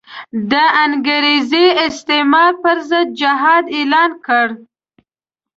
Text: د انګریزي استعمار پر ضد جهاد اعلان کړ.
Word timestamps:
د 0.51 0.53
انګریزي 0.85 1.65
استعمار 1.85 2.51
پر 2.63 2.77
ضد 2.89 3.07
جهاد 3.19 3.63
اعلان 3.77 4.11
کړ. 4.25 4.47